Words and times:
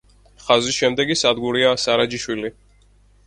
ხაზის 0.43 0.77
შემდეგი 0.77 1.17
სადგურია 1.23 1.75
სარაჯიშვილი. 1.83 2.51